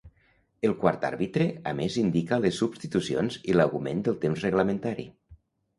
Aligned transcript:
El 0.69 0.71
quart 0.83 1.05
àrbitre 1.09 1.47
a 1.73 1.75
més 1.81 1.99
indica 2.05 2.41
les 2.47 2.59
substitucions 2.63 3.41
i 3.53 3.57
l'augment 3.61 4.05
del 4.11 4.21
temps 4.27 4.49
reglamentari. 4.49 5.09